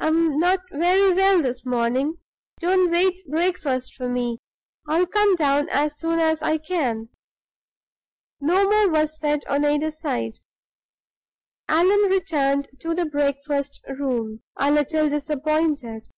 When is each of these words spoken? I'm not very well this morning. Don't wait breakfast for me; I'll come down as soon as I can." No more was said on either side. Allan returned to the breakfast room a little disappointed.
I'm 0.00 0.40
not 0.40 0.58
very 0.72 1.14
well 1.14 1.40
this 1.40 1.64
morning. 1.64 2.16
Don't 2.58 2.90
wait 2.90 3.20
breakfast 3.28 3.94
for 3.94 4.08
me; 4.08 4.38
I'll 4.88 5.06
come 5.06 5.36
down 5.36 5.68
as 5.68 5.96
soon 6.00 6.18
as 6.18 6.42
I 6.42 6.58
can." 6.58 7.10
No 8.40 8.64
more 8.68 8.90
was 8.90 9.20
said 9.20 9.42
on 9.48 9.64
either 9.64 9.92
side. 9.92 10.40
Allan 11.68 12.10
returned 12.10 12.70
to 12.80 12.92
the 12.92 13.06
breakfast 13.06 13.80
room 13.88 14.42
a 14.56 14.68
little 14.72 15.08
disappointed. 15.10 16.08